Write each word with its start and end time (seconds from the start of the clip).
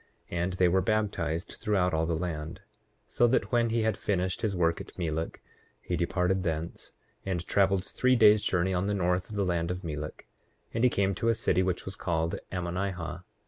And 0.31 0.53
they 0.53 0.67
were 0.67 0.81
baptized 0.81 1.57
throughout 1.59 1.93
all 1.93 2.07
the 2.07 2.17
land; 2.17 2.55
8:6 3.03 3.03
So 3.05 3.27
that 3.27 3.51
when 3.51 3.69
he 3.69 3.83
had 3.83 3.95
finished 3.95 4.41
his 4.41 4.55
work 4.57 4.81
at 4.81 4.97
Melek 4.97 5.43
he 5.79 5.95
departed 5.95 6.41
thence, 6.41 6.91
and 7.23 7.45
traveled 7.45 7.85
three 7.85 8.15
days' 8.15 8.41
journey 8.41 8.73
on 8.73 8.87
the 8.87 8.95
north 8.95 9.29
of 9.29 9.35
the 9.35 9.45
land 9.45 9.69
of 9.69 9.83
Melek; 9.83 10.27
and 10.73 10.83
he 10.83 10.89
came 10.89 11.13
to 11.13 11.29
a 11.29 11.35
city 11.35 11.61
which 11.61 11.85
was 11.85 11.95
called 11.95 12.39
Ammonihah. 12.51 13.25